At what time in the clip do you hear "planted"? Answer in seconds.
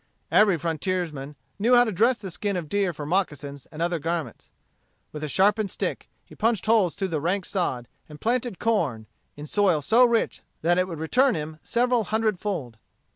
8.19-8.57